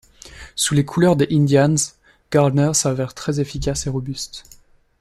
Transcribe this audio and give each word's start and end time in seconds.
Sous 0.55 0.73
les 0.73 0.83
couleurs 0.83 1.15
des 1.15 1.27
Indians, 1.29 1.75
Gardner 2.31 2.73
s'avère 2.73 3.13
très 3.13 3.39
efficace 3.39 3.85
et 3.85 3.91
robuste. 3.91 4.45